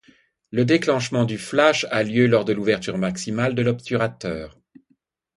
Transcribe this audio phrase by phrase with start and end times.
[0.49, 4.57] Le déclenchement du flash a lieu lors de l'ouverture maximale de l'obturateur.